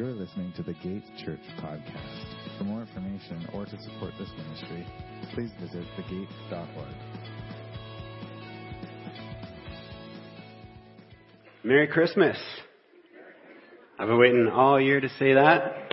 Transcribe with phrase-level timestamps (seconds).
[0.00, 2.56] You're listening to the Gate Church podcast.
[2.56, 4.86] For more information or to support this ministry,
[5.34, 6.88] please visit thegate.org.
[11.64, 12.38] Merry Christmas.
[13.98, 15.92] I've been waiting all year to say that.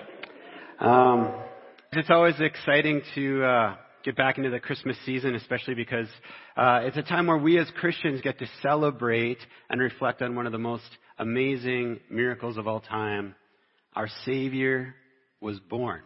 [0.79, 1.33] Um,
[1.91, 6.07] it's always exciting to uh, get back into the Christmas season, especially because
[6.55, 9.39] uh, it's a time where we as Christians get to celebrate
[9.69, 10.87] and reflect on one of the most
[11.19, 13.35] amazing miracles of all time.
[13.97, 14.93] Our Savior
[15.41, 16.01] was born.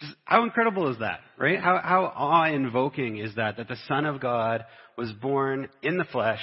[0.00, 1.58] Just how incredible is that, right?
[1.58, 4.64] How, how awe-invoking is that, that the Son of God
[4.96, 6.38] was born in the flesh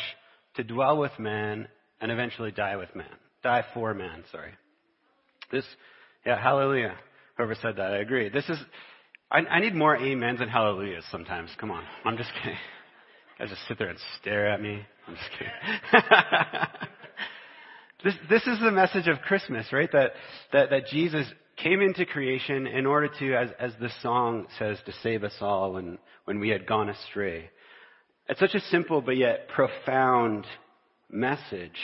[0.55, 1.69] to dwell with man
[2.01, 3.15] and eventually die with man.
[3.43, 4.51] Die for man, sorry.
[5.53, 5.63] This,
[6.25, 6.95] yeah, hallelujah.
[7.37, 8.27] Whoever said that, I agree.
[8.27, 8.57] This is,
[9.31, 11.49] I, I need more amens and hallelujahs sometimes.
[11.57, 11.85] Come on.
[12.03, 12.57] I'm just kidding.
[13.39, 14.81] You guys just sit there and stare at me.
[15.07, 16.87] I'm just kidding.
[18.03, 19.91] this, this is the message of Christmas, right?
[19.91, 20.11] That,
[20.53, 21.25] that, that Jesus
[21.57, 25.73] came into creation in order to, as, as the song says, to save us all
[25.73, 27.49] when, when we had gone astray.
[28.27, 30.45] It's such a simple but yet profound
[31.09, 31.77] message.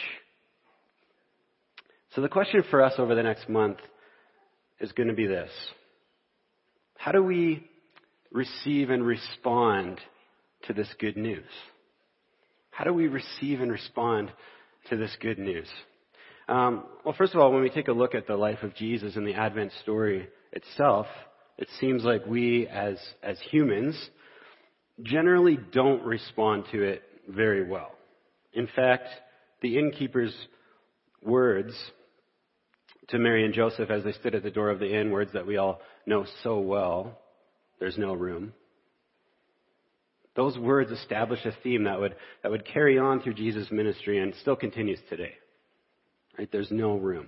[2.16, 3.78] So the question for us over the next month
[4.80, 5.52] is going to be this.
[6.98, 7.68] How do we
[8.32, 10.00] receive and respond
[10.64, 11.46] to this good news?
[12.72, 14.32] How do we receive and respond
[14.90, 15.68] to this good news?
[16.48, 19.16] Um, well, first of all, when we take a look at the life of Jesus
[19.16, 21.08] and the Advent story itself,
[21.58, 24.00] it seems like we as, as humans
[25.04, 27.92] generally don't respond to it very well.
[28.54, 29.10] In fact,
[29.62, 30.36] the innkeeper's
[31.22, 31.74] words
[33.10, 35.48] to Mary and Joseph as they stood at the door of the inn, words that
[35.48, 37.20] we all know so well.
[37.80, 38.54] There's no room.
[40.36, 44.34] Those words establish a theme that would, that would carry on through Jesus' ministry and
[44.42, 45.34] still continues today.
[46.38, 46.50] Right?
[46.52, 47.28] There's no room.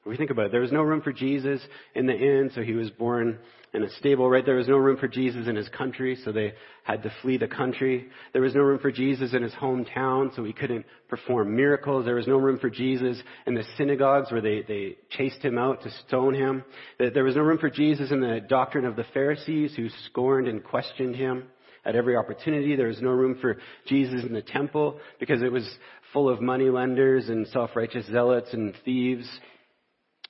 [0.00, 1.60] If we think about it, there was no room for Jesus
[1.94, 3.38] in the inn, so he was born
[3.74, 4.46] in a stable, right?
[4.46, 6.54] There was no room for Jesus in his country, so they
[6.84, 8.08] had to flee the country.
[8.32, 12.04] There was no room for Jesus in his hometown, so he couldn't perform miracles.
[12.04, 15.82] There was no room for Jesus in the synagogues where they, they chased him out
[15.82, 16.64] to stone him.
[16.98, 20.62] There was no room for Jesus in the doctrine of the Pharisees who scorned and
[20.62, 21.48] questioned him
[21.84, 22.76] at every opportunity.
[22.76, 25.68] There was no room for Jesus in the temple because it was
[26.12, 29.28] full of moneylenders and self-righteous zealots and thieves.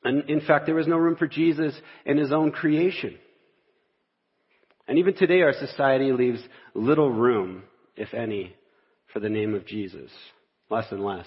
[0.05, 3.17] And in fact, there was no room for Jesus in his own creation.
[4.89, 6.41] And even today, our society leaves
[6.75, 7.65] little room,
[7.97, 8.55] if any,
[9.13, 10.11] for the name of Jesus.
[10.71, 11.27] Less and less,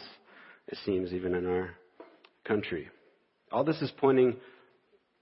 [0.67, 1.71] it seems, even in our
[2.45, 2.87] country.
[3.51, 4.37] All this is pointing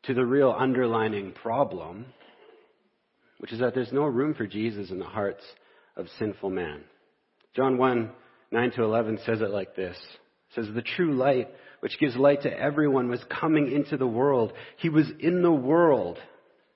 [0.03, 2.05] to the real underlining problem,
[3.39, 5.43] which is that there's no room for Jesus in the hearts
[5.95, 6.81] of sinful man.
[7.55, 8.11] John 1,
[8.51, 9.97] 9 to 11 says it like this.
[9.97, 11.49] It says, the true light
[11.79, 14.53] which gives light to everyone, was coming into the world.
[14.77, 16.17] He was in the world.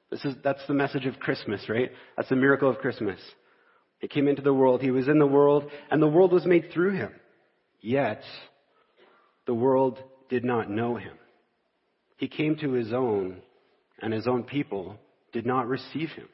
[0.09, 1.91] This is, that's the message of Christmas, right?
[2.15, 3.19] That's the miracle of Christmas.
[3.99, 4.81] He came into the world.
[4.81, 7.11] He was in the world, and the world was made through him.
[7.81, 8.21] Yet,
[9.47, 9.99] the world
[10.29, 11.17] did not know him.
[12.17, 13.41] He came to his own,
[14.01, 14.97] and his own people
[15.33, 16.27] did not receive him.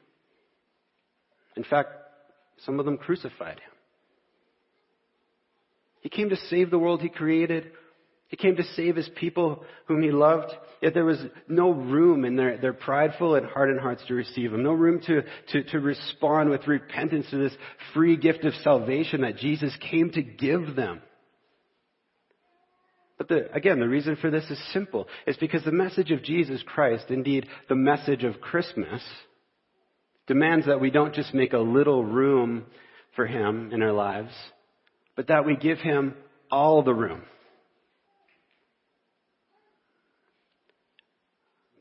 [1.56, 1.90] In fact,
[2.58, 3.77] some of them crucified him.
[6.08, 7.70] He came to save the world he created
[8.28, 10.52] he came to save his people whom he loved,
[10.82, 14.62] yet there was no room in their, their prideful and hardened hearts to receive him.
[14.62, 17.56] No room to, to, to respond with repentance to this
[17.94, 21.00] free gift of salvation that Jesus came to give them.
[23.16, 25.08] But the, again, the reason for this is simple.
[25.26, 29.02] It's because the message of Jesus Christ, indeed the message of Christmas,
[30.26, 32.66] demands that we don't just make a little room
[33.16, 34.32] for him in our lives,
[35.18, 36.14] but that we give him
[36.48, 37.22] all the room.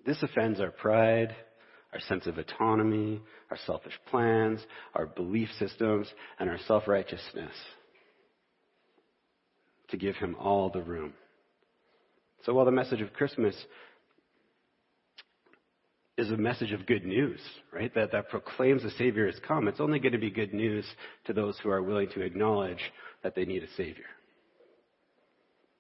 [0.08, 1.36] This offends our pride,
[1.94, 3.22] our sense of autonomy,
[3.52, 4.60] our selfish plans,
[4.96, 7.52] our belief systems, and our self-righteousness.
[9.92, 11.14] To give him all the room.
[12.44, 13.56] So while the message of Christmas
[16.18, 17.40] is a message of good news,
[17.72, 17.94] right?
[17.94, 19.68] That, that proclaims the Savior has come.
[19.68, 20.86] It's only going to be good news
[21.26, 22.82] to those who are willing to acknowledge
[23.24, 24.06] that they need a Savior.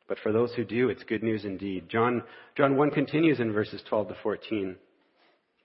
[0.07, 1.89] But for those who do, it's good news indeed.
[1.89, 2.23] John,
[2.55, 4.75] John 1 continues in verses 12 to 14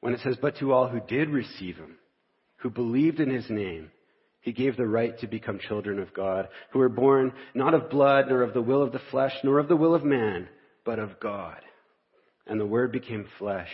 [0.01, 1.97] when it says, But to all who did receive him,
[2.57, 3.91] who believed in his name,
[4.41, 8.27] he gave the right to become children of God, who were born not of blood,
[8.29, 10.49] nor of the will of the flesh, nor of the will of man,
[10.85, 11.61] but of God.
[12.47, 13.71] And the Word became flesh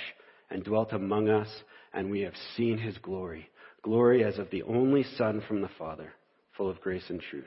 [0.50, 1.48] and dwelt among us,
[1.92, 3.48] and we have seen his glory.
[3.82, 6.12] Glory as of the only Son from the Father,
[6.56, 7.44] full of grace and truth.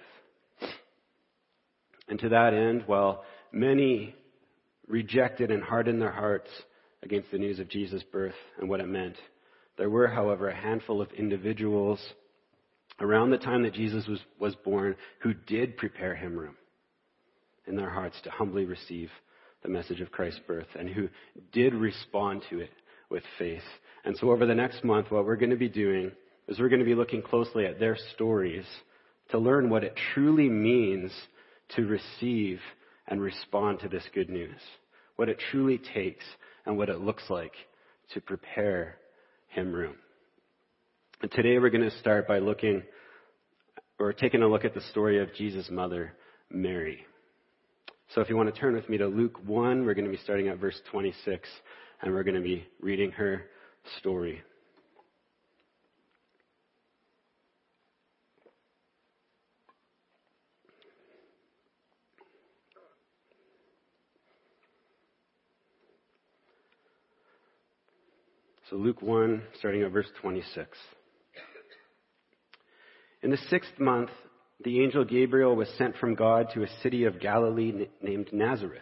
[2.08, 4.16] And to that end, while many
[4.88, 6.50] rejected and hardened their hearts
[7.04, 9.16] against the news of Jesus' birth and what it meant.
[9.78, 12.00] There were, however, a handful of individuals
[13.00, 16.56] around the time that Jesus was, was born who did prepare him room
[17.66, 19.10] in their hearts to humbly receive
[19.64, 21.08] the message of Christ's birth and who
[21.52, 22.70] did respond to it
[23.12, 23.62] with faith.
[24.04, 26.12] And so over the next month, what we're going to be doing
[26.48, 28.66] is we're going to be looking closely at their stories
[29.30, 31.12] to learn what it truly means
[31.76, 32.60] to receive
[33.08, 34.60] and respond to this good news.
[35.18, 36.26] What it truly takes
[36.66, 37.54] and what it looks like
[38.14, 38.98] to prepare
[39.50, 39.96] him room.
[41.22, 42.84] And today we're going to start by looking
[44.00, 46.14] or taking a look at the story of Jesus' mother,
[46.50, 47.06] Mary.
[48.16, 50.22] So if you want to turn with me to Luke 1, we're going to be
[50.24, 51.48] starting at verse 26
[52.02, 53.44] and we're going to be reading her
[54.00, 54.42] story.
[68.70, 70.78] So Luke 1, starting at verse 26.
[73.22, 74.10] In the sixth month,
[74.64, 78.82] the angel Gabriel was sent from God to a city of Galilee named Nazareth,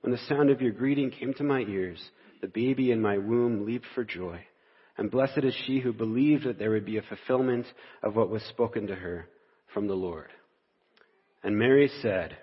[0.00, 2.00] when the sound of your greeting came to my ears,
[2.40, 4.40] the baby in my womb leaped for joy.
[4.96, 7.66] And blessed is she who believed that there would be a fulfillment
[8.02, 9.28] of what was spoken to her
[9.72, 10.28] from the Lord.
[11.42, 12.36] And Mary said,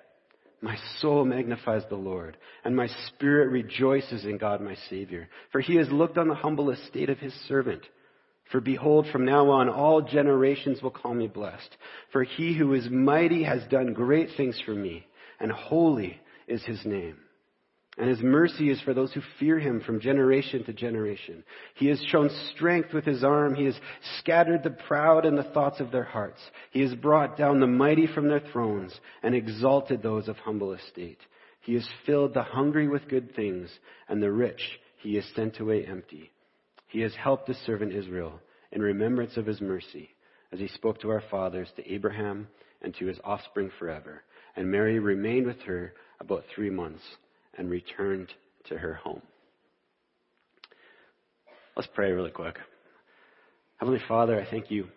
[0.62, 5.76] My soul magnifies the Lord, and my spirit rejoices in God my Savior, for he
[5.76, 7.84] has looked on the humble estate of his servant.
[8.52, 11.76] For behold, from now on all generations will call me blessed.
[12.12, 15.06] For he who is mighty has done great things for me,
[15.40, 17.18] and holy is his name.
[17.98, 21.44] And his mercy is for those who fear him from generation to generation.
[21.76, 23.56] He has shown strength with his arm.
[23.56, 23.80] He has
[24.20, 26.40] scattered the proud in the thoughts of their hearts.
[26.72, 31.18] He has brought down the mighty from their thrones and exalted those of humble estate.
[31.62, 33.70] He has filled the hungry with good things,
[34.08, 34.62] and the rich
[35.02, 36.32] he has sent away empty.
[36.90, 38.40] He has helped his servant Israel
[38.72, 40.12] in remembrance of his mercy,
[40.52, 42.48] as he spoke to our fathers, to Abraham,
[42.84, 44.22] and to his offspring forever.
[44.56, 47.04] And Mary remained with her about three months
[47.58, 48.30] and returned
[48.70, 49.22] to her home.
[51.76, 52.58] Let's pray really quick.
[53.78, 54.88] Heavenly Father, I thank you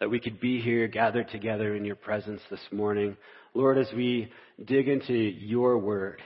[0.00, 3.16] that we could be here gathered together in your presence this morning.
[3.54, 4.32] Lord, as we
[4.64, 6.20] dig into your word,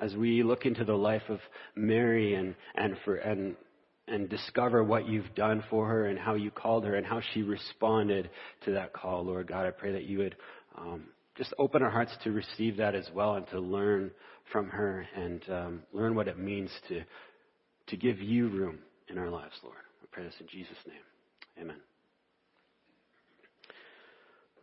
[0.00, 1.40] as we look into the life of
[1.76, 3.56] Mary and, and, for, and,
[4.08, 7.42] and discover what you've done for her and how you called her and how she
[7.42, 8.30] responded
[8.64, 10.36] to that call, Lord God, I pray that you would
[10.76, 11.04] um,
[11.36, 14.10] just open our hearts to receive that as well and to learn
[14.50, 17.02] from her and um, learn what it means to,
[17.88, 19.76] to give you room in our lives, Lord.
[20.02, 20.96] I pray this in Jesus' name.
[21.60, 21.76] Amen.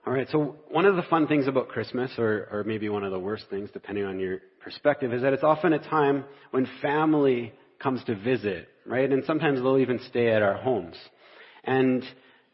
[0.06, 3.12] All right, so one of the fun things about Christmas, or, or maybe one of
[3.12, 7.54] the worst things, depending on your perspective, is that it's often a time when family
[7.80, 9.12] comes to visit, right?
[9.12, 10.96] And sometimes they'll even stay at our homes.
[11.64, 12.04] And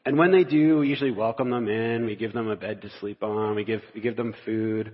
[0.05, 2.05] And when they do, we usually welcome them in.
[2.05, 3.55] We give them a bed to sleep on.
[3.55, 4.93] We give, we give them food,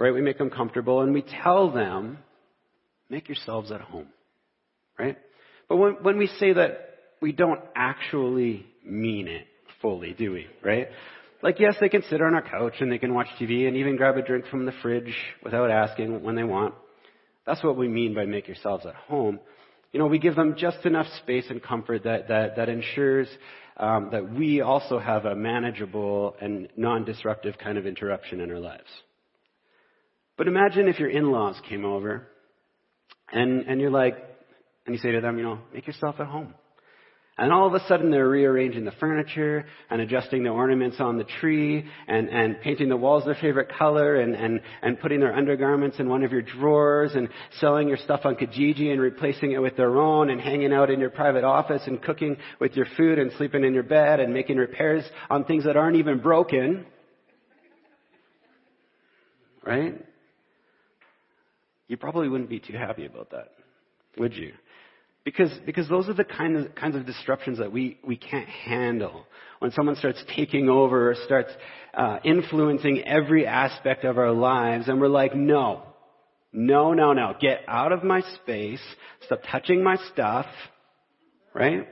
[0.00, 0.14] right?
[0.14, 2.18] We make them comfortable and we tell them,
[3.10, 4.08] make yourselves at home,
[4.98, 5.18] right?
[5.68, 6.86] But when, when we say that,
[7.20, 9.46] we don't actually mean it
[9.82, 10.88] fully, do we, right?
[11.42, 13.96] Like, yes, they can sit on our couch and they can watch TV and even
[13.96, 15.14] grab a drink from the fridge
[15.44, 16.74] without asking when they want.
[17.46, 19.38] That's what we mean by make yourselves at home.
[19.92, 23.28] You know, we give them just enough space and comfort that, that, that ensures
[23.76, 28.88] um, that we also have a manageable and non-disruptive kind of interruption in our lives.
[30.40, 32.26] But imagine if your in-laws came over
[33.30, 34.16] and, and you're like,
[34.86, 36.54] and you say to them, you know, make yourself at home.
[37.36, 41.24] And all of a sudden they're rearranging the furniture and adjusting the ornaments on the
[41.24, 46.00] tree and, and painting the walls their favorite color and, and, and putting their undergarments
[46.00, 47.28] in one of your drawers and
[47.58, 51.00] selling your stuff on Kijiji and replacing it with their own and hanging out in
[51.00, 54.56] your private office and cooking with your food and sleeping in your bed and making
[54.56, 56.86] repairs on things that aren't even broken.
[59.66, 60.06] Right?
[61.90, 63.48] You probably wouldn't be too happy about that,
[64.16, 64.52] would you?
[65.24, 69.26] Because, because those are the kind of, kinds of disruptions that we, we can't handle.
[69.58, 71.50] When someone starts taking over or starts
[71.92, 75.82] uh, influencing every aspect of our lives, and we're like, no,
[76.52, 78.82] no, no, no, get out of my space,
[79.26, 80.46] stop touching my stuff,
[81.52, 81.88] right?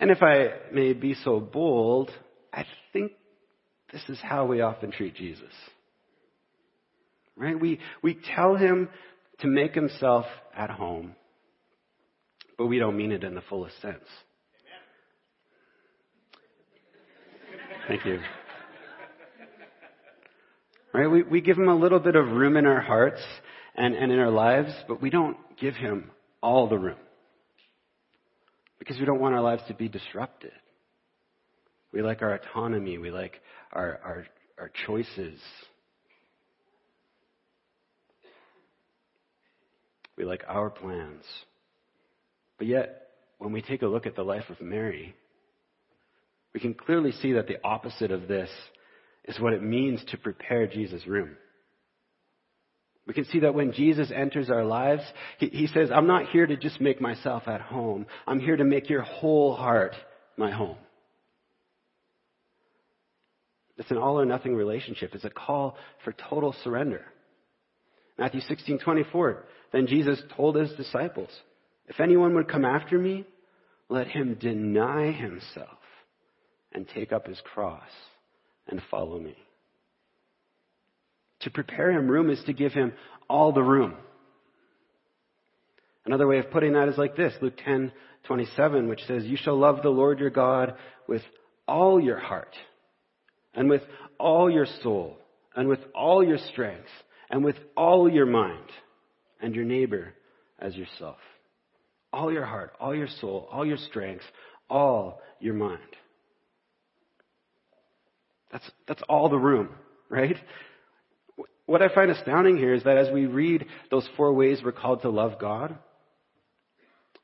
[0.00, 2.10] And if I may be so bold,
[2.50, 3.12] I think
[3.92, 5.52] this is how we often treat Jesus.
[7.36, 7.58] Right?
[7.58, 8.88] We, we tell him
[9.40, 10.26] to make himself
[10.56, 11.16] at home
[12.56, 14.04] but we don't mean it in the fullest sense.
[17.88, 18.20] Thank you.
[20.92, 21.10] Right?
[21.10, 23.20] We, we give him a little bit of room in our hearts
[23.74, 26.10] and, and in our lives, but we don't give him
[26.42, 26.98] all the room.
[28.78, 30.52] Because we don't want our lives to be disrupted.
[31.92, 32.98] We like our autonomy.
[32.98, 33.40] We like
[33.72, 34.26] our, our,
[34.58, 35.38] our choices.
[40.16, 41.24] We like our plans.
[42.58, 45.14] But yet, when we take a look at the life of Mary,
[46.52, 48.50] we can clearly see that the opposite of this
[49.24, 51.36] is what it means to prepare Jesus' room.
[53.06, 55.02] We can see that when Jesus enters our lives,
[55.38, 58.06] he, he, says, I'm not here to just make myself at home.
[58.26, 59.94] I'm here to make your whole heart
[60.38, 60.76] my home.
[63.76, 65.14] It's an all or nothing relationship.
[65.14, 67.04] It's a call for total surrender.
[68.16, 69.44] Matthew 16, 24.
[69.74, 71.30] Then Jesus told his disciples,
[71.88, 73.24] if anyone would come after me,
[73.88, 75.78] let him deny himself
[76.72, 77.82] and take up his cross
[78.68, 79.36] and follow me.
[81.40, 82.92] To prepare him room is to give him
[83.28, 83.94] all the room.
[86.06, 87.90] Another way of putting that is like this, Luke 10,
[88.28, 90.74] 27, which says, You shall love the Lord your God
[91.08, 91.22] with
[91.66, 92.54] all your heart,
[93.54, 93.82] and with
[94.20, 95.18] all your soul,
[95.56, 96.86] and with all your strength,
[97.28, 98.70] and with all your mind,
[99.44, 100.14] and your neighbor
[100.58, 101.18] as yourself
[102.14, 104.22] all your heart, all your soul, all your strength,
[104.70, 105.80] all your mind.
[108.52, 109.70] That's, that's all the room,
[110.08, 110.36] right?
[111.66, 115.02] What I find astounding here is that as we read those four ways we're called
[115.02, 115.76] to love God,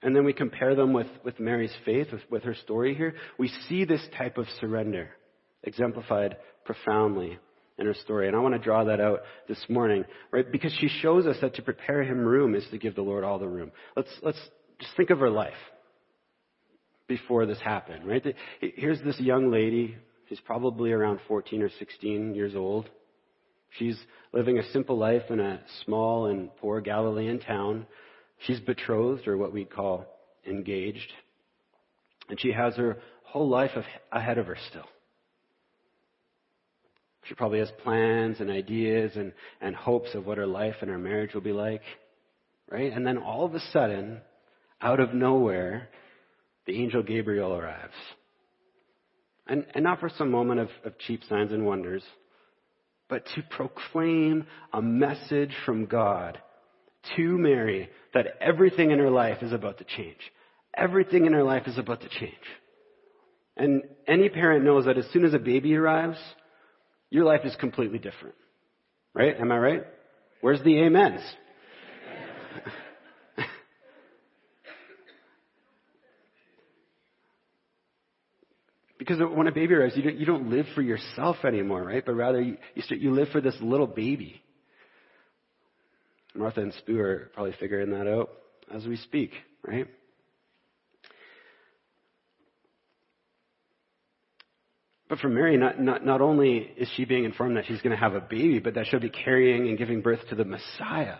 [0.02, 3.48] and then we compare them with, with Mary's faith, with, with her story here, we
[3.68, 5.10] see this type of surrender
[5.62, 7.38] exemplified profoundly
[7.80, 8.28] in her story.
[8.28, 10.50] And I want to draw that out this morning, right?
[10.50, 13.38] Because she shows us that to prepare him room is to give the Lord all
[13.38, 13.72] the room.
[13.96, 14.38] Let's, let's
[14.78, 15.54] just think of her life
[17.08, 18.22] before this happened, right?
[18.60, 19.96] Here's this young lady.
[20.28, 22.88] She's probably around 14 or 16 years old.
[23.78, 23.98] She's
[24.32, 27.86] living a simple life in a small and poor Galilean town.
[28.46, 30.06] She's betrothed, or what we call
[30.46, 31.12] engaged.
[32.28, 33.72] And she has her whole life
[34.12, 34.86] ahead of her still.
[37.30, 40.98] She probably has plans and ideas and, and hopes of what her life and her
[40.98, 41.82] marriage will be like.
[42.68, 42.92] Right?
[42.92, 44.20] And then all of a sudden,
[44.82, 45.90] out of nowhere,
[46.66, 47.94] the angel Gabriel arrives.
[49.46, 52.02] And, and not for some moment of, of cheap signs and wonders,
[53.08, 56.36] but to proclaim a message from God
[57.14, 60.18] to Mary that everything in her life is about to change.
[60.76, 62.34] Everything in her life is about to change.
[63.56, 66.18] And any parent knows that as soon as a baby arrives,
[67.10, 68.34] your life is completely different.
[69.12, 69.38] Right?
[69.38, 69.82] Am I right?
[70.40, 71.20] Where's the amens?
[79.00, 82.04] Because when a baby arrives, you don't, you don't live for yourself anymore, right?
[82.04, 84.42] But rather you, you, start, you live for this little baby.
[86.34, 88.28] Martha and Spoo are probably figuring that out
[88.70, 89.32] as we speak,
[89.66, 89.86] right?
[95.10, 98.00] But for Mary, not, not, not only is she being informed that she's going to
[98.00, 101.16] have a baby, but that she'll be carrying and giving birth to the Messiah,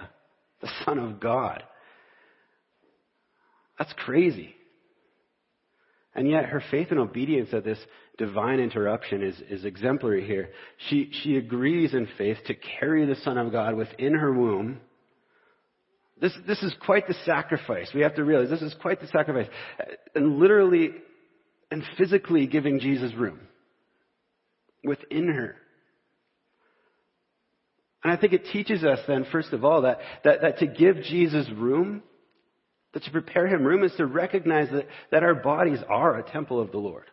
[0.63, 1.65] the Son of God.
[3.77, 4.55] That's crazy.
[6.15, 7.81] And yet her faith and obedience at this
[8.17, 10.51] divine interruption is, is exemplary here.
[10.89, 14.79] She, she agrees in faith to carry the Son of God within her womb.
[16.21, 17.91] This, this is quite the sacrifice.
[17.93, 19.49] We have to realize this is quite the sacrifice.
[20.15, 20.91] And literally
[21.73, 23.41] and physically giving Jesus room
[24.85, 25.57] within her.
[28.03, 31.03] And I think it teaches us then, first of all, that, that, that to give
[31.03, 32.03] Jesus room,
[32.95, 36.61] that to prepare him room is to recognize that, that our bodies are a temple
[36.61, 37.05] of the Lord.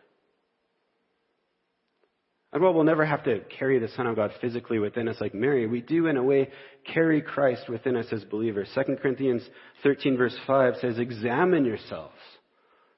[2.50, 5.34] And while we'll never have to carry the Son of God physically within us like
[5.34, 6.48] Mary, we do in a way
[6.92, 8.70] carry Christ within us as believers.
[8.74, 9.42] 2 Corinthians
[9.82, 12.14] 13 verse 5 says, examine yourselves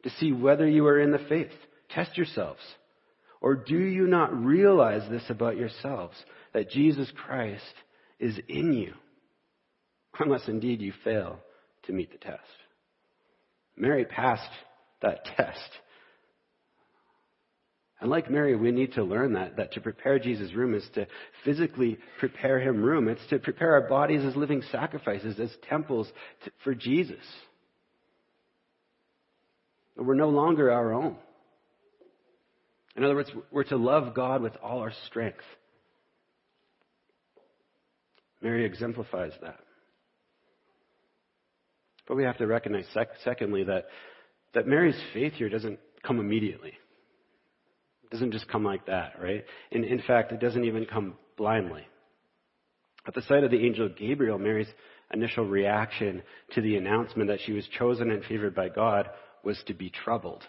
[0.05, 1.51] to see whether you are in the faith.
[1.91, 2.61] Test yourselves.
[3.41, 6.17] Or do you not realize this about yourselves,
[6.53, 7.65] that Jesus Christ
[8.19, 8.95] is in you?
[10.19, 11.39] Unless indeed you fail
[11.85, 12.41] to meet the test.
[13.77, 14.51] Mary passed
[15.01, 15.71] that test.
[18.01, 21.07] And like Mary, we need to learn that, that to prepare Jesus' room is to
[21.45, 23.09] physically prepare him room.
[23.09, 26.11] It's to prepare our bodies as living sacrifices, as temples
[26.45, 27.25] to, for Jesus.
[29.97, 31.17] We're no longer our own.
[32.97, 35.45] In other words, we're to love God with all our strength.
[38.43, 39.61] Mary exemplifies that.
[42.09, 43.87] But we have to recognize, sec- secondly, that,
[44.55, 46.73] that Mary's faith here doesn't come immediately.
[48.03, 49.45] It doesn't just come like that, right?
[49.71, 51.87] In, in fact, it doesn't even come blindly.
[53.07, 54.69] At the sight of the angel Gabriel, Mary's
[55.13, 56.23] initial reaction
[56.55, 59.09] to the announcement that she was chosen and favored by God
[59.45, 60.43] was to be troubled.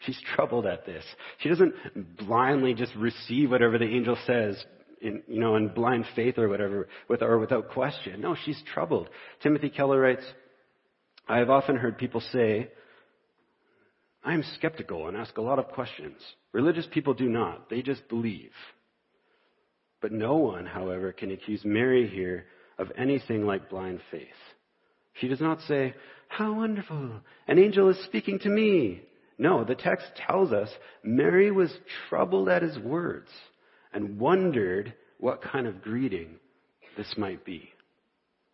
[0.00, 1.04] She's troubled at this.
[1.38, 1.74] She doesn't
[2.16, 4.62] blindly just receive whatever the angel says
[5.00, 8.20] in, you know, in blind faith or whatever, with, or without question.
[8.20, 9.08] No, she's troubled.
[9.42, 10.24] Timothy Keller writes,
[11.28, 12.70] I have often heard people say,
[14.24, 16.16] I am skeptical and ask a lot of questions.
[16.52, 17.70] Religious people do not.
[17.70, 18.52] They just believe.
[20.00, 22.46] But no one, however, can accuse Mary here
[22.78, 24.28] of anything like blind faith.
[25.14, 25.94] She does not say,
[26.28, 27.20] How wonderful!
[27.46, 29.02] An angel is speaking to me.
[29.40, 30.68] No, the text tells us
[31.02, 31.72] Mary was
[32.10, 33.30] troubled at his words
[33.90, 36.34] and wondered what kind of greeting
[36.98, 37.70] this might be.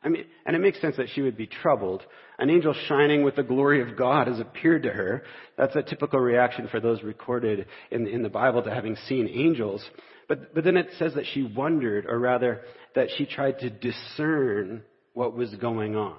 [0.00, 2.04] I mean, and it makes sense that she would be troubled.
[2.38, 5.24] An angel shining with the glory of God has appeared to her.
[5.58, 9.84] That's a typical reaction for those recorded in, in the Bible to having seen angels.
[10.28, 12.60] But, but then it says that she wondered, or rather,
[12.94, 16.14] that she tried to discern what was going on.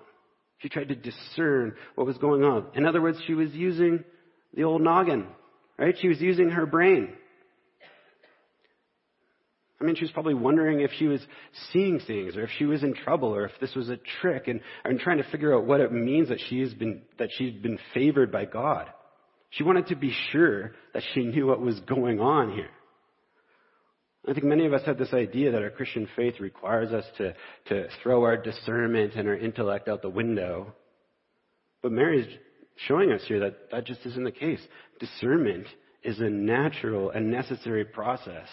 [0.58, 2.66] She tried to discern what was going on.
[2.76, 4.04] In other words, she was using
[4.58, 5.28] the old noggin,
[5.78, 5.96] right?
[6.02, 7.14] She was using her brain.
[9.80, 11.22] I mean, she was probably wondering if she was
[11.72, 14.60] seeing things or if she was in trouble or if this was a trick and,
[14.84, 17.78] and trying to figure out what it means that she has been, that she's been
[17.94, 18.88] favored by God.
[19.52, 22.72] She wanted to be sure that she knew what was going on here.
[24.28, 27.36] I think many of us have this idea that our Christian faith requires us to,
[27.68, 30.74] to throw our discernment and our intellect out the window.
[31.84, 32.28] But Mary's
[32.88, 34.62] showing us here that that just isn't the case.
[35.00, 35.68] Discernment
[36.04, 38.48] is a natural and necessary process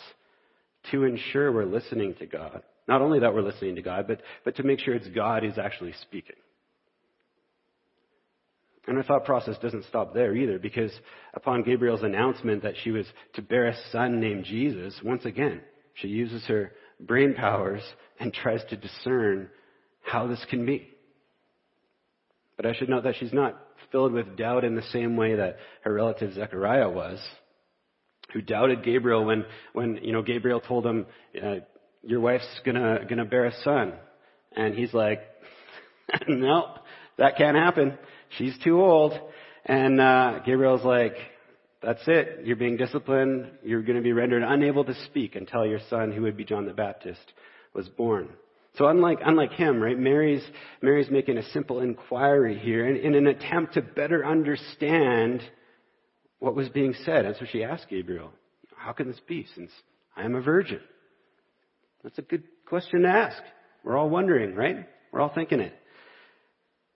[0.90, 2.62] to ensure we're listening to God.
[2.86, 5.58] Not only that we're listening to God, but, but to make sure it's God who's
[5.58, 6.36] actually speaking.
[8.86, 10.92] And our thought process doesn't stop there either, because
[11.32, 15.62] upon Gabriel's announcement that she was to bear a son named Jesus, once again,
[15.94, 17.82] she uses her brain powers
[18.20, 19.48] and tries to discern
[20.02, 20.88] how this can be.
[22.56, 23.58] But I should note that she's not
[23.90, 27.20] filled with doubt in the same way that her relative Zechariah was,
[28.32, 31.06] who doubted Gabriel when, when you know, Gabriel told him,
[31.42, 31.56] uh,
[32.02, 33.94] your wife's gonna, gonna bear a son.
[34.56, 35.20] And he's like,
[36.28, 36.78] nope,
[37.18, 37.98] that can't happen.
[38.38, 39.14] She's too old.
[39.64, 41.14] And, uh, Gabriel's like,
[41.84, 42.40] that's it.
[42.44, 43.50] You're being disciplined.
[43.62, 46.66] You're going to be rendered unable to speak until your son, who would be John
[46.66, 47.20] the Baptist,
[47.74, 48.28] was born.
[48.76, 50.44] So unlike, unlike him, right, Mary's,
[50.82, 55.42] Mary's making a simple inquiry here in, in an attempt to better understand
[56.40, 57.24] what was being said.
[57.24, 58.32] And so she asked Gabriel,
[58.76, 59.70] how can this be since
[60.16, 60.80] I am a virgin?
[62.02, 63.40] That's a good question to ask.
[63.84, 64.88] We're all wondering, right?
[65.12, 65.72] We're all thinking it.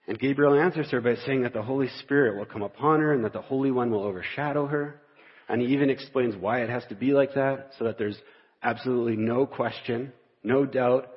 [0.08, 3.24] And Gabriel answers her by saying that the Holy Spirit will come upon her and
[3.24, 5.00] that the Holy One will overshadow her.
[5.48, 8.18] And he even explains why it has to be like that, so that there's
[8.62, 10.12] absolutely no question,
[10.42, 11.08] no doubt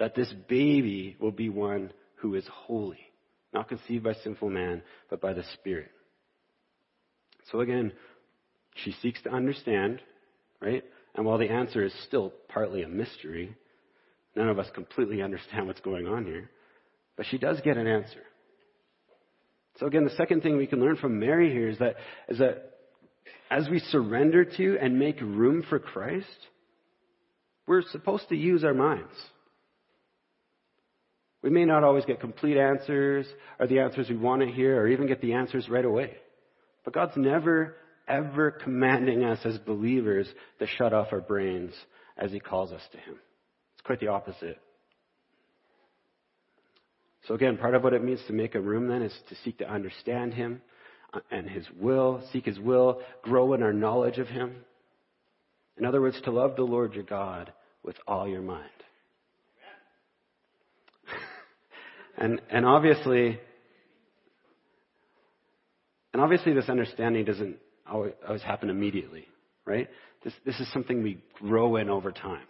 [0.00, 2.98] that this baby will be one who is holy,
[3.52, 5.90] not conceived by sinful man, but by the Spirit.
[7.52, 7.92] So again,
[8.76, 10.00] she seeks to understand,
[10.60, 10.82] right?
[11.14, 13.54] And while the answer is still partly a mystery,
[14.34, 16.50] none of us completely understand what's going on here,
[17.16, 18.22] but she does get an answer.
[19.78, 21.96] So again, the second thing we can learn from Mary here is that,
[22.28, 22.70] is that
[23.50, 26.26] as we surrender to and make room for Christ,
[27.66, 29.12] we're supposed to use our minds.
[31.42, 33.26] We may not always get complete answers
[33.58, 36.16] or the answers we want to hear or even get the answers right away.
[36.84, 37.76] But God's never,
[38.06, 41.72] ever commanding us as believers to shut off our brains
[42.18, 43.18] as He calls us to Him.
[43.74, 44.58] It's quite the opposite.
[47.26, 49.58] So again, part of what it means to make a room then is to seek
[49.58, 50.60] to understand Him
[51.12, 54.56] uh, and His will, seek His will, grow in our knowledge of Him.
[55.78, 58.68] In other words, to love the Lord your God with all your mind.
[62.20, 63.40] And, and obviously,
[66.12, 67.56] and obviously this understanding doesn't
[67.90, 69.26] always, always happen immediately,
[69.64, 69.88] right?
[70.22, 72.44] This, this is something we grow in over time.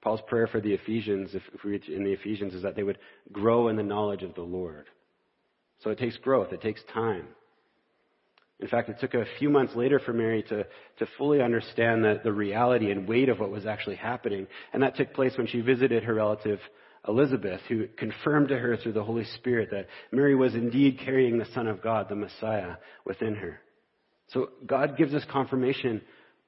[0.00, 2.98] Paul's prayer for the Ephesians, if, if we in the Ephesians, is that they would
[3.32, 4.86] grow in the knowledge of the Lord.
[5.82, 7.26] So it takes growth, it takes time.
[8.60, 10.64] In fact, it took a few months later for Mary to,
[10.98, 14.46] to fully understand the, the reality and weight of what was actually happening.
[14.72, 16.58] And that took place when she visited her relative
[17.08, 21.46] Elizabeth, who confirmed to her through the Holy Spirit that Mary was indeed carrying the
[21.54, 23.60] Son of God, the Messiah, within her.
[24.28, 26.02] So God gives us confirmation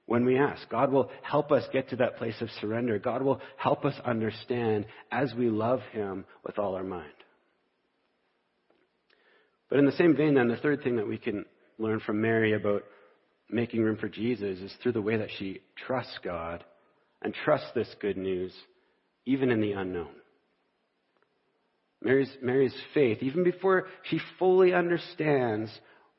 [0.07, 0.68] when we ask.
[0.68, 2.99] God will help us get to that place of surrender.
[2.99, 7.12] God will help us understand as we love Him with all our mind.
[9.68, 11.44] But in the same vein, then, the third thing that we can
[11.79, 12.85] learn from Mary about
[13.51, 16.64] making room for Jesus is through the way that she trusts God
[17.23, 18.53] and trusts this good news,
[19.27, 20.09] even in the unknown.
[22.03, 25.71] Mary's, Mary's faith, even before she fully understands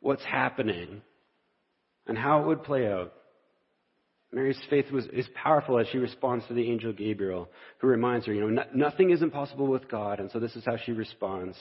[0.01, 1.01] what's happening
[2.07, 3.13] and how it would play out,
[4.31, 8.33] Mary's faith was, is powerful as she responds to the angel Gabriel, who reminds her,
[8.33, 11.57] you know, nothing is impossible with God, and so this is how she responds.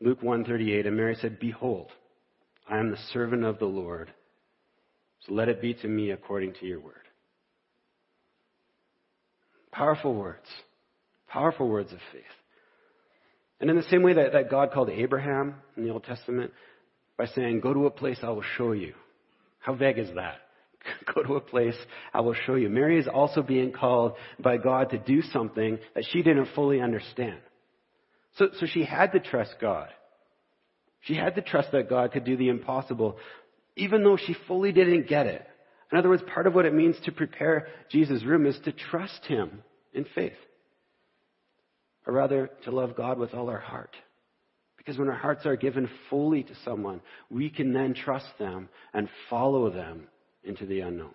[0.00, 1.90] Luke 1:38, and Mary said, "Behold,
[2.68, 4.12] I am the servant of the Lord.
[5.20, 7.06] So let it be to me according to your word."
[9.72, 10.48] Powerful words.
[11.28, 12.24] Powerful words of faith.
[13.60, 16.52] And in the same way that, that God called Abraham in the Old Testament
[17.16, 18.94] by saying, Go to a place I will show you.
[19.58, 20.36] How vague is that?
[21.14, 21.76] Go to a place
[22.12, 22.68] I will show you.
[22.68, 27.38] Mary is also being called by God to do something that she didn't fully understand.
[28.36, 29.88] So, so she had to trust God.
[31.00, 33.16] She had to trust that God could do the impossible,
[33.76, 35.46] even though she fully didn't get it.
[35.92, 39.24] In other words, part of what it means to prepare Jesus' room is to trust
[39.26, 39.62] Him
[39.94, 40.32] in faith.
[42.06, 43.94] Or rather, to love God with all our heart.
[44.76, 49.08] Because when our hearts are given fully to someone, we can then trust them and
[49.28, 50.06] follow them
[50.44, 51.14] into the unknown.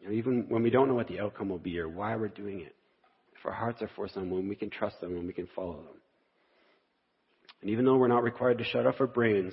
[0.00, 2.28] You know, even when we don't know what the outcome will be or why we're
[2.28, 2.74] doing it,
[3.38, 6.00] if our hearts are for someone, we can trust them and we can follow them.
[7.60, 9.52] And even though we're not required to shut off our brains,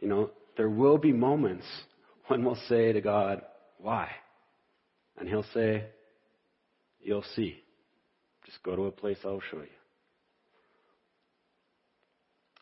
[0.00, 1.66] you know, there will be moments
[2.28, 3.42] when we'll say to God,
[3.78, 4.08] Why?
[5.18, 5.84] And He'll say,
[7.00, 7.63] You'll see.
[8.44, 9.66] Just go to a place I'll show you.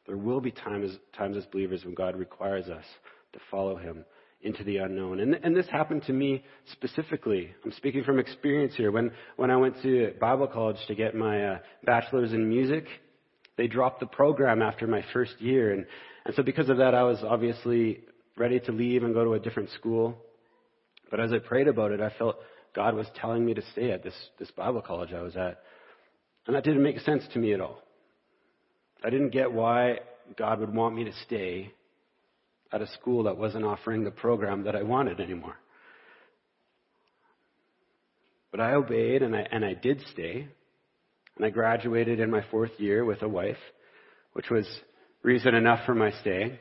[0.06, 2.84] There will be times, times as believers when God requires us
[3.32, 4.04] to follow Him
[4.42, 5.20] into the unknown.
[5.20, 6.42] And, and this happened to me
[6.72, 7.54] specifically.
[7.64, 8.90] I'm speaking from experience here.
[8.90, 12.86] When, when I went to Bible college to get my uh, bachelor's in music,
[13.56, 15.72] they dropped the program after my first year.
[15.72, 15.86] And,
[16.24, 18.00] and so because of that, I was obviously
[18.36, 20.18] ready to leave and go to a different school.
[21.10, 22.36] But as I prayed about it, I felt
[22.74, 25.60] God was telling me to stay at this, this Bible college I was at.
[26.46, 27.82] And that didn't make sense to me at all.
[29.04, 30.00] I didn't get why
[30.36, 31.72] God would want me to stay
[32.72, 35.56] at a school that wasn't offering the program that I wanted anymore.
[38.50, 40.48] But I obeyed and I, and I did stay.
[41.36, 43.56] And I graduated in my fourth year with a wife,
[44.34, 44.66] which was
[45.22, 46.58] reason enough for my stay.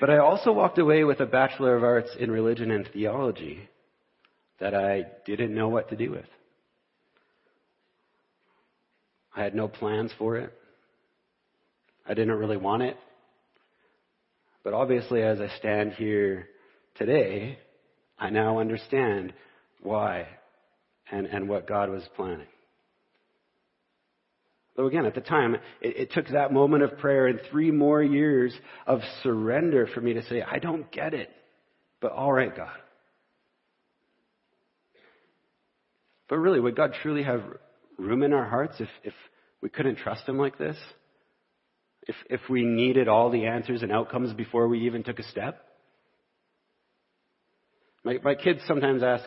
[0.00, 3.68] But I also walked away with a Bachelor of Arts in Religion and Theology
[4.60, 6.26] that I didn't know what to do with.
[9.36, 10.52] I had no plans for it.
[12.06, 12.96] I didn't really want it.
[14.62, 16.48] But obviously, as I stand here
[16.94, 17.58] today,
[18.18, 19.32] I now understand
[19.82, 20.26] why
[21.10, 22.46] and, and what God was planning.
[24.76, 28.02] Though again, at the time, it, it, took that moment of prayer and three more
[28.02, 28.52] years
[28.86, 31.30] of surrender for me to say, I don't get it,
[32.00, 32.76] but all right, God.
[36.28, 37.42] But really, would God truly have
[37.98, 39.14] room in our hearts if, if
[39.62, 40.76] we couldn't trust Him like this?
[42.06, 45.64] If, if we needed all the answers and outcomes before we even took a step?
[48.04, 49.24] My, my kids sometimes ask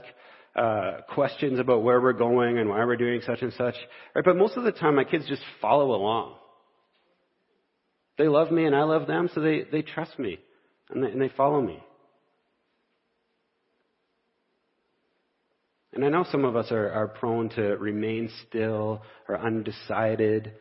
[0.56, 3.75] uh, questions about where we're going and why we're doing such and such,
[4.15, 4.25] right?
[4.25, 6.36] But most of the time, my kids just follow along.
[8.17, 10.39] They love me and I love them, so they, they trust me
[10.89, 11.84] and they, and they follow me.
[15.97, 20.51] And I know some of us are, are prone to remain still or undecided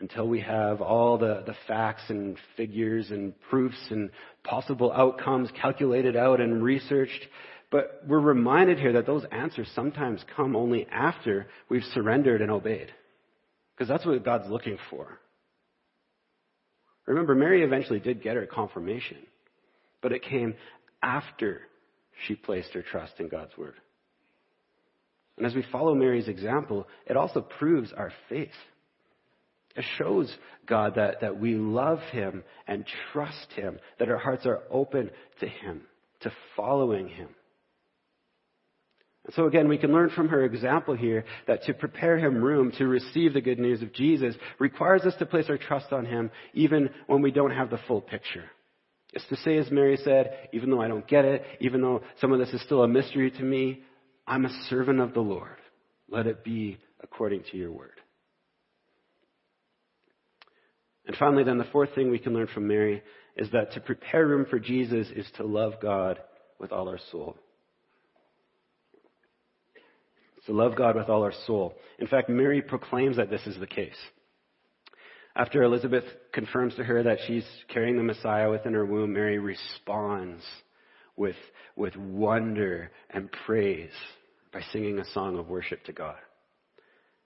[0.00, 4.10] until we have all the, the facts and figures and proofs and
[4.42, 7.24] possible outcomes calculated out and researched.
[7.70, 12.90] But we're reminded here that those answers sometimes come only after we've surrendered and obeyed.
[13.76, 15.20] Because that's what God's looking for.
[17.06, 19.18] Remember, Mary eventually did get her confirmation,
[20.02, 20.56] but it came
[21.00, 21.60] after
[22.26, 23.74] she placed her trust in God's word.
[25.40, 28.50] And as we follow Mary's example, it also proves our faith.
[29.74, 30.30] It shows
[30.66, 35.48] God that, that we love Him and trust Him, that our hearts are open to
[35.48, 35.80] Him,
[36.20, 37.28] to following Him.
[39.24, 42.70] And so again, we can learn from her example here that to prepare Him room
[42.72, 46.30] to receive the good news of Jesus requires us to place our trust on Him
[46.52, 48.44] even when we don't have the full picture.
[49.14, 52.30] It's to say, as Mary said, even though I don't get it, even though some
[52.30, 53.84] of this is still a mystery to me,
[54.26, 55.56] I'm a servant of the Lord.
[56.08, 58.00] Let it be according to your word.
[61.06, 63.02] And finally, then, the fourth thing we can learn from Mary
[63.36, 66.18] is that to prepare room for Jesus is to love God
[66.58, 67.36] with all our soul.
[70.46, 71.74] To love God with all our soul.
[71.98, 73.96] In fact, Mary proclaims that this is the case.
[75.36, 80.42] After Elizabeth confirms to her that she's carrying the Messiah within her womb, Mary responds
[81.20, 81.36] with,
[81.76, 83.92] with wonder and praise
[84.54, 86.16] by singing a song of worship to God.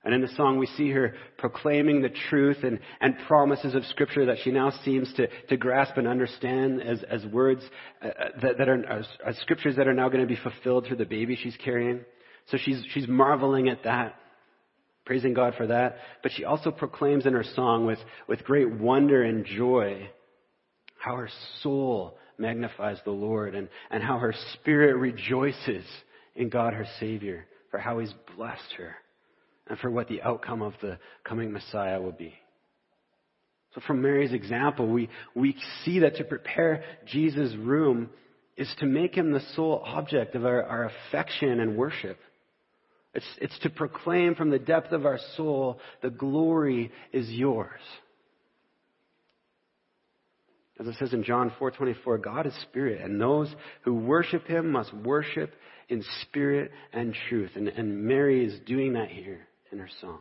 [0.02, 4.26] And in the song, we see her proclaiming the truth and, and promises of Scripture
[4.26, 7.62] that she now seems to, to grasp and understand as, as words
[8.02, 8.08] uh,
[8.42, 11.06] that, that, are as, as Scriptures that are now going to be fulfilled through the
[11.06, 12.00] baby she's carrying.
[12.50, 14.16] So she's, she's marveling at that,
[15.06, 15.98] praising God for that.
[16.22, 20.10] But she also proclaims in her song with, with great wonder and joy
[20.98, 21.30] how her
[21.62, 25.84] soul magnifies the Lord and, and how her spirit rejoices
[26.34, 28.94] in God her Savior for how He's blessed her
[29.68, 32.34] and for what the outcome of the coming Messiah will be.
[33.74, 38.10] So from Mary's example, we, we see that to prepare Jesus' room
[38.56, 42.18] is to make him the sole object of our, our affection and worship.
[43.14, 47.80] It's, it's to proclaim from the depth of our soul, the glory is yours.
[50.78, 54.92] As it says in John 4:24, God is spirit, and those who worship him must
[54.92, 55.54] worship
[55.88, 57.52] in spirit and truth.
[57.54, 60.20] And, and Mary is doing that here in her song.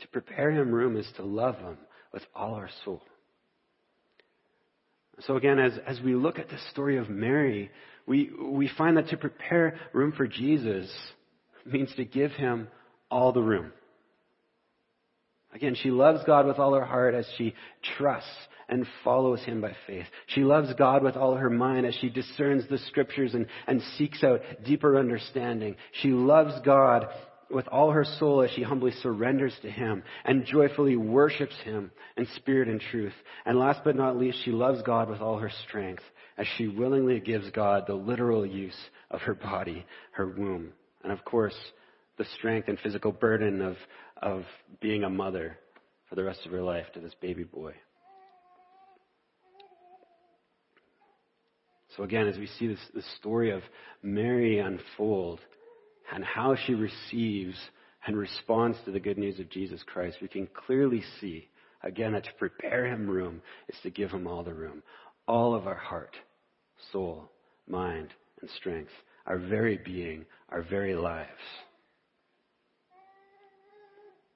[0.00, 1.76] To prepare him room is to love him
[2.12, 3.02] with all our soul.
[5.20, 7.70] So again, as, as we look at the story of Mary,
[8.06, 10.90] we, we find that to prepare room for Jesus
[11.64, 12.68] means to give him
[13.10, 13.72] all the room.
[15.54, 17.54] Again, she loves God with all her heart as she
[17.96, 18.28] trusts
[18.68, 20.06] and follows him by faith.
[20.28, 24.22] She loves God with all her mind as she discerns the scriptures and, and seeks
[24.24, 25.76] out deeper understanding.
[26.02, 27.06] She loves God
[27.50, 32.26] with all her soul as she humbly surrenders to him and joyfully worships him in
[32.36, 33.14] spirit and truth.
[33.44, 36.02] And last but not least, she loves God with all her strength
[36.38, 38.76] as she willingly gives God the literal use
[39.10, 41.56] of her body, her womb, and of course,
[42.18, 43.76] the strength and physical burden of,
[44.20, 44.44] of
[44.80, 45.58] being a mother
[46.08, 47.74] for the rest of her life to this baby boy.
[51.96, 53.62] So again, as we see this, this story of
[54.02, 55.40] Mary unfold
[56.12, 57.56] and how she receives
[58.06, 61.48] and responds to the good news of Jesus Christ, we can clearly see,
[61.82, 64.82] again, that to prepare him room is to give him all the room.
[65.26, 66.14] All of our heart,
[66.92, 67.30] soul,
[67.66, 68.92] mind, and strength,
[69.26, 71.30] our very being, our very lives.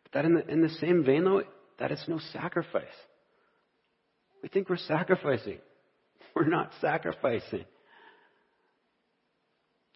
[0.04, 1.44] But that in the, in the same vein, though,
[1.78, 2.84] that is no sacrifice.
[4.42, 5.58] We think we're sacrificing.
[6.34, 7.64] We're not sacrificing.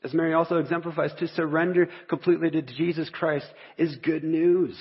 [0.03, 3.47] As Mary also exemplifies, to surrender completely to Jesus Christ
[3.79, 4.79] is good news.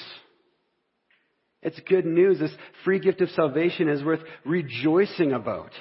[1.61, 2.39] It's good news.
[2.39, 2.51] This
[2.83, 5.71] free gift of salvation is worth rejoicing about.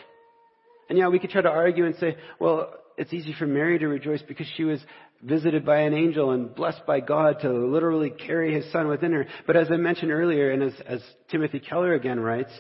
[0.89, 3.89] And yeah, we could try to argue and say, well, it's easy for Mary to
[3.89, 4.81] rejoice because she was
[5.23, 9.27] visited by an angel and blessed by God to literally carry his son within her.
[9.47, 12.53] But as I mentioned earlier, and as, as Timothy Keller again writes,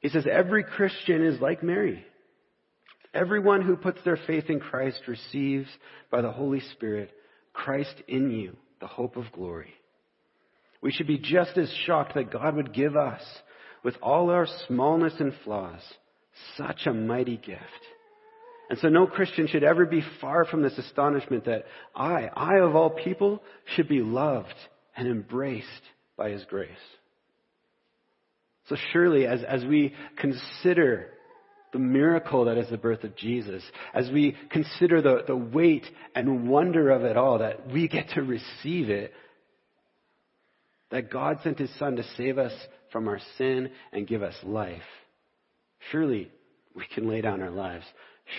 [0.00, 2.04] he says, every Christian is like Mary.
[3.18, 5.66] Everyone who puts their faith in Christ receives
[6.08, 7.10] by the Holy Spirit
[7.52, 9.74] Christ in you, the hope of glory.
[10.80, 13.22] We should be just as shocked that God would give us
[13.82, 15.80] with all our smallness and flaws,
[16.56, 17.62] such a mighty gift.
[18.70, 21.64] And so no Christian should ever be far from this astonishment that
[21.96, 23.42] I, I of all people,
[23.74, 24.54] should be loved
[24.96, 25.66] and embraced
[26.16, 26.70] by His grace.
[28.68, 31.08] So surely as, as we consider
[31.72, 33.62] the miracle that is the birth of Jesus,
[33.94, 38.22] as we consider the, the weight and wonder of it all, that we get to
[38.22, 39.12] receive it,
[40.90, 42.52] that God sent His Son to save us
[42.90, 44.82] from our sin and give us life,
[45.90, 46.30] surely
[46.74, 47.84] we can lay down our lives.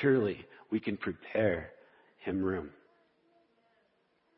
[0.02, 1.72] Surely we can prepare
[2.20, 2.70] Him room.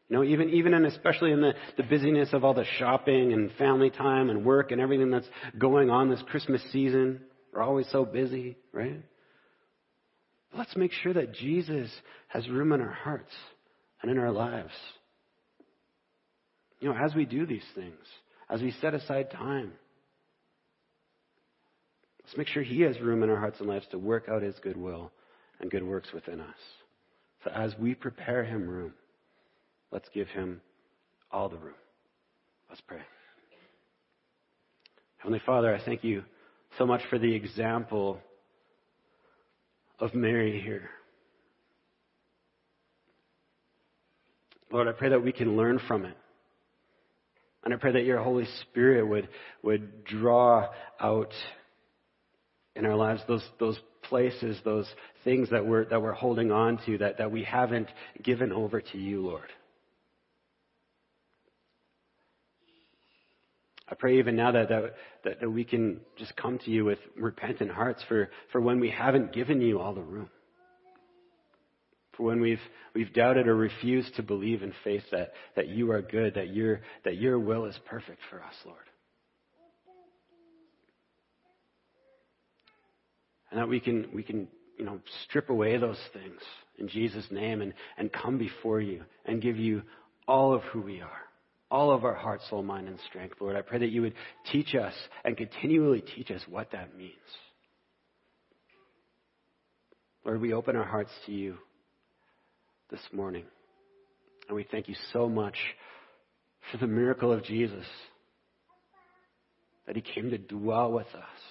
[0.10, 3.50] You know, even, even and especially in the, the busyness of all the shopping and
[3.54, 7.22] family time and work and everything that's going on this Christmas season,
[7.54, 9.02] we're always so busy, right?
[10.58, 11.90] Let's make sure that Jesus
[12.28, 13.32] has room in our hearts
[14.02, 14.74] and in our lives.
[16.80, 18.00] You know, as we do these things,
[18.50, 19.72] as we set aside time,
[22.24, 24.56] let's make sure He has room in our hearts and lives to work out His
[24.62, 25.12] good will
[25.60, 26.56] and good works within us.
[27.44, 28.94] So as we prepare Him room,
[29.92, 30.62] let's give Him
[31.32, 31.76] all the room.
[32.70, 33.02] Let's pray.
[35.18, 36.24] Heavenly Father, I thank you
[36.78, 38.20] so much for the example
[40.00, 40.90] of Mary here.
[44.72, 46.16] Lord, I pray that we can learn from it.
[47.64, 49.28] And I pray that your Holy Spirit would,
[49.62, 51.34] would draw out
[52.76, 54.88] in our lives those, those places, those
[55.24, 57.90] things that we're, that we're holding on to that, that we haven't
[58.24, 59.50] given over to you, Lord.
[63.92, 67.72] I pray even now that, that, that, we can just come to you with repentant
[67.72, 70.30] hearts for, for when we haven't given you all the room.
[72.16, 72.62] For when we've,
[72.96, 76.80] we've doubted or refused to believe in faith that, that you are good, that, your
[77.04, 78.78] that your will is perfect for us, Lord.
[83.52, 84.48] And that we can, we can
[84.80, 86.40] you know, strip away those things
[86.80, 89.82] in Jesus' name and, and come before you and give you
[90.30, 91.31] all of who we are
[91.72, 93.56] all of our heart, soul, mind, and strength, Lord.
[93.56, 94.14] I pray that you would
[94.52, 97.14] teach us and continually teach us what that means.
[100.26, 101.58] Lord, we open our hearts to you
[102.92, 103.46] this morning.
[104.48, 105.56] And we thank you so much
[106.72, 107.86] for the miracle of Jesus,
[109.88, 111.42] that he came to dwell with us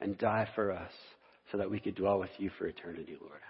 [0.00, 0.90] and die for us
[1.52, 3.40] so that we could dwell with you for eternity, Lord.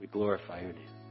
[0.00, 1.03] We glorify your name.